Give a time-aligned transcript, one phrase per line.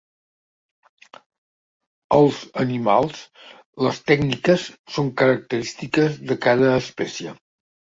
[2.17, 3.21] Als animals,
[3.87, 4.67] les tècniques
[4.99, 7.41] són característiques de cada espècie.